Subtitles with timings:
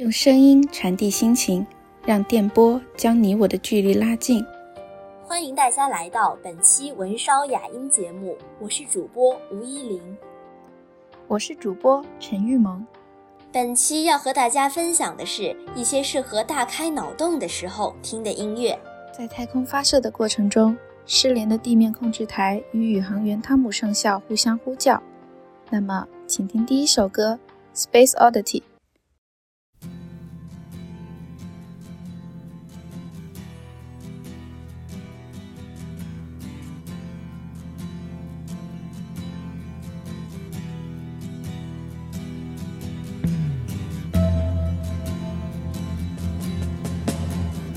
[0.00, 1.66] 用声音传递心情，
[2.06, 4.42] 让电波将你我的距离拉近。
[5.26, 10.00] 欢迎大家来到本期文烧雅音节目，我是主播吴依林，
[11.28, 12.82] 我是主播陈玉萌。
[13.52, 18.78] 本期要和大家分享的是一些适合大开脑洞的时候听的音乐。
[19.12, 20.74] 在太空发射的过程中，
[21.04, 25.02] 失联的地面控制台与宇航员汤姆上校互相呼叫。
[25.68, 27.38] 那么，请听第一首歌
[27.78, 28.60] 《Space Oddity》。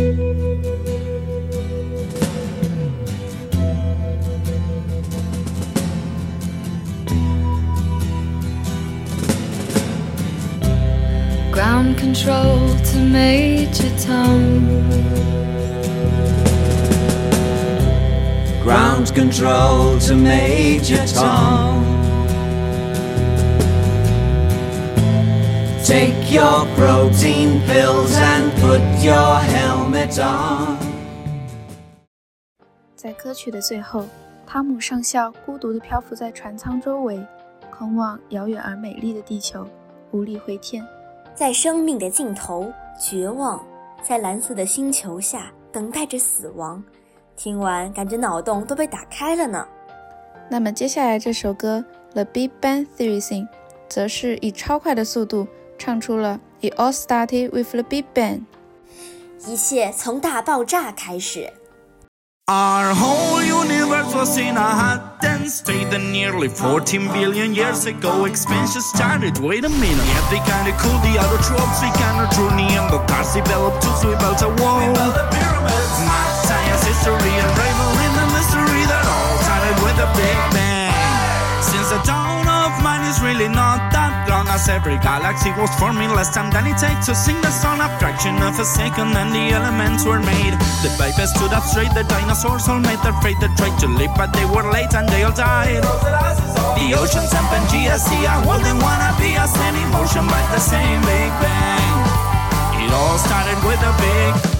[0.00, 0.16] Ground
[11.98, 14.66] control to Major Tom.
[18.62, 21.84] Ground control to Major Tom.
[25.84, 29.69] Take your protein pills and put your on.
[32.96, 34.06] 在歌曲的最后，
[34.46, 37.22] 汤姆上校孤独地漂浮在船舱周围，
[37.70, 39.66] 空望遥远而美丽的地球，
[40.12, 40.82] 无力回天。
[41.34, 43.62] 在生命的尽头，绝望，
[44.02, 46.82] 在蓝色的星球下等待着死亡。
[47.36, 49.68] 听完，感觉脑洞都被打开了呢。
[50.48, 51.84] 那么接下来这首歌
[52.14, 53.42] 《The Big Bang Theory Sing》
[53.86, 58.44] 则是以超快的速度唱出了 “It all started with the Big Bang”，
[59.47, 61.51] 一切从大爆炸开始。
[62.47, 68.81] Our whole universe was in a hot and state and nearly 14 billion years ago expansion
[68.81, 69.39] started.
[69.41, 73.81] Wait a minute, yeah, they kinda cool, the other tropes we kinda drew Neanderthals developed
[73.81, 74.77] tools, we built a wall.
[74.77, 75.97] We built the pyramids.
[76.05, 80.93] Math, science, history, and rivalry, the mystery that all started with a big bang.
[81.65, 83.88] Since the dawn of man is really not
[84.68, 87.80] every galaxy was forming less time than it takes to sing the song.
[87.80, 90.54] A fraction of a second and the elements were made.
[90.82, 93.38] The babies stood up straight the dinosaurs all made their fate.
[93.40, 95.82] They tried to live but they were late and they all died.
[96.76, 101.00] The oceans and Pangea sea are holding wanna be a same emotion by the same
[101.02, 101.98] big bang.
[102.84, 104.59] It all started with a big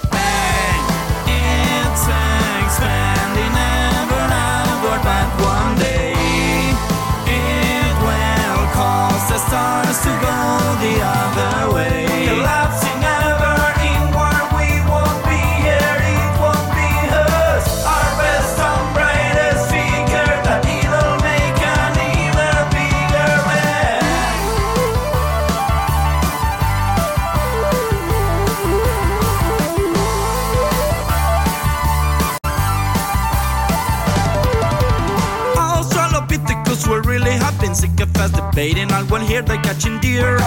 [37.69, 38.91] really hopping, sick of us debating.
[38.91, 40.37] All one here, they catching deer.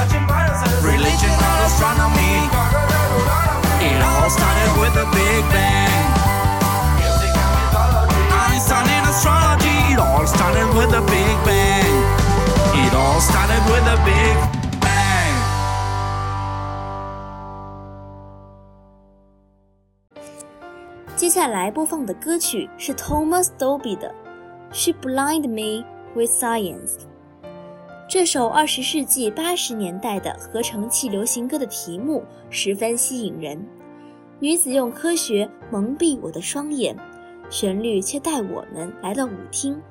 [0.83, 2.49] Religion, not astronomy.
[3.81, 6.05] It all started with a big bang.
[8.31, 9.93] Einstein in astrology.
[9.93, 12.05] It all started with a big bang.
[12.87, 14.37] It all started with a big
[14.81, 15.35] bang.
[21.17, 24.09] 接下来播放的歌曲是 Thomas Dolby 的《
[24.73, 25.85] She Blinded Me
[26.15, 26.99] with Science》。
[28.14, 33.60] 这首二十世纪八十年代的合成器流行歌的题目十分吸引人，
[34.40, 36.96] 女子用科学蒙蔽我的双眼，
[37.50, 39.82] 旋律却带我们来到舞厅，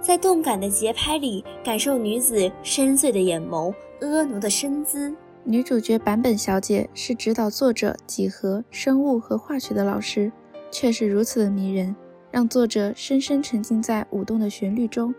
[0.00, 3.70] 在动感的节拍里感受女子深邃的眼眸、
[4.00, 5.14] 婀娜的身姿。
[5.44, 10.32] 女主角坂本小姐是指导作者几何、生物和化学的老师，
[10.70, 11.94] 却是如此的迷人，
[12.30, 15.14] 让作者深深沉浸在舞动的旋律中。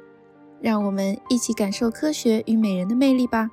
[0.62, 3.50] 让我们一起感受科学与美人的魅力吧。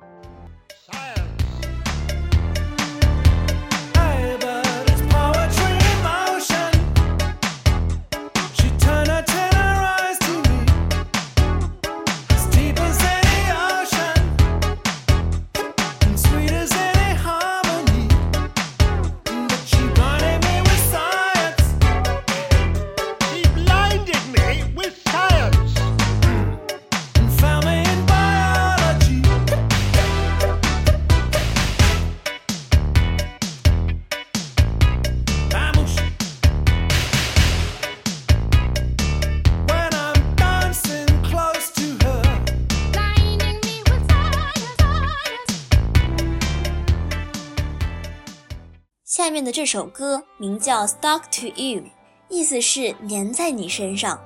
[49.09, 51.81] 下面的这首歌名叫《Stuck to You》，
[52.29, 54.21] 意思是粘在你身上。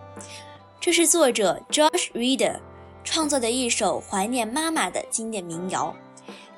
[0.81, 2.59] 这是作者 Josh Reader
[3.01, 5.95] 创作的一首怀念妈妈的经典民谣。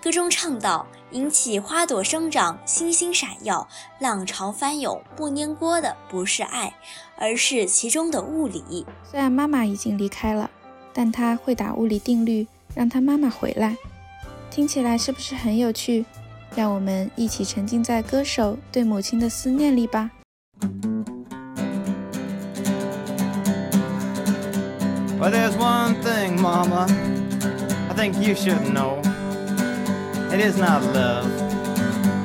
[0.01, 3.67] 歌中唱道：“引起花朵生长，星星闪耀，
[3.99, 6.73] 浪潮翻涌，不粘锅的不是爱，
[7.17, 10.49] 而是其中的物理。”虽然妈妈已经离开了，
[10.91, 13.77] 但她会打物理定律，让她妈妈回来。
[14.49, 16.03] 听起来是不是很有趣？
[16.54, 20.10] 让我们一起沉浸在歌手对母亲的思念里吧。
[25.20, 26.86] Well, there's one thing, Mama,
[27.90, 29.02] I think you should know.
[30.32, 31.28] It is not love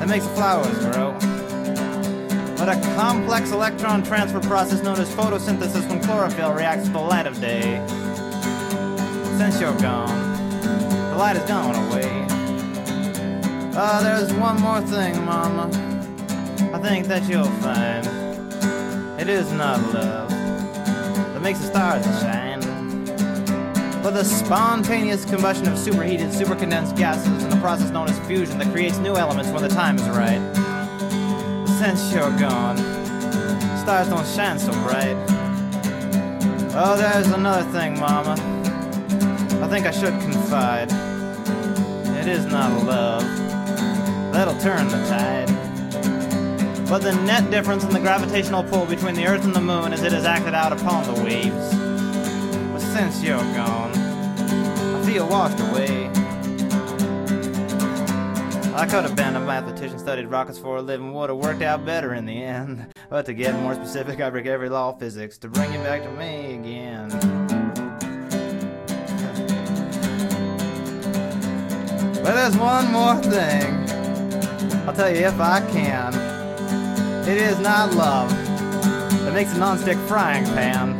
[0.00, 1.12] that makes the flowers grow,
[2.56, 7.26] but a complex electron transfer process known as photosynthesis when chlorophyll reacts with the light
[7.26, 7.84] of day.
[9.36, 10.08] Since you're gone,
[11.10, 12.09] the light has gone away.
[13.73, 15.67] Ah, there's one more thing, Mama.
[16.73, 18.05] I think that you'll find
[19.17, 22.59] it is not love that makes the stars shine,
[24.03, 28.69] but the spontaneous combustion of superheated, supercondensed gases in the process known as fusion that
[28.73, 30.41] creates new elements when the time is right.
[31.79, 32.77] Since you're gone,
[33.77, 35.15] stars don't shine so bright.
[36.75, 38.33] Oh, there's another thing, Mama.
[39.63, 40.91] I think I should confide.
[42.19, 43.40] It is not love
[44.31, 45.47] that'll turn the tide.
[46.87, 50.03] But the net difference in the gravitational pull between the Earth and the Moon as
[50.03, 51.73] it is acted out upon the waves.
[52.73, 56.09] But since you're gone, I feel washed away.
[58.73, 61.85] I could have been a mathematician, studied rockets for a living, would have worked out
[61.85, 62.93] better in the end.
[63.09, 66.03] But to get more specific, I break every law of physics to bring you back
[66.03, 67.09] to me again.
[72.23, 73.80] But there's one more thing.
[74.87, 76.13] I'll tell you if I can.
[77.27, 78.29] It is not love
[79.23, 80.97] that makes a non-stick frying pan,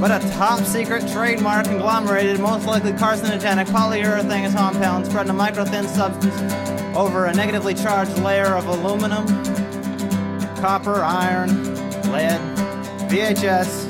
[0.00, 5.86] but a top secret trademark conglomerated, most likely carcinogenic polyurethane compound spread in a micro-thin
[5.86, 9.26] substance over a negatively charged layer of aluminum,
[10.56, 11.50] copper, iron,
[12.10, 12.40] lead,
[13.08, 13.86] VHS,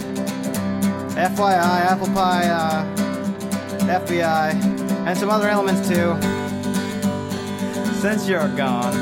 [1.14, 2.84] FYI, apple pie, uh,
[4.02, 4.52] FBI,
[5.06, 6.39] and some other elements too.
[8.00, 8.94] Since you're gone,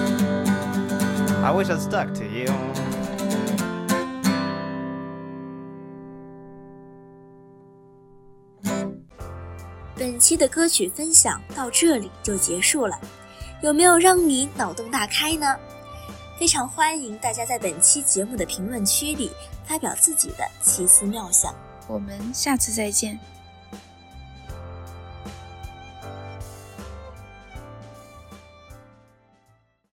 [1.44, 2.52] I wish I'd stuck to you.
[9.94, 12.98] 本期的歌曲分享到这里就结束了，
[13.62, 15.46] 有没有让你脑洞大开呢？
[16.36, 19.30] 非常欢迎大家在本期节目的评论区里
[19.64, 21.54] 发表自己的奇思妙想。
[21.86, 23.16] 我们下次再见。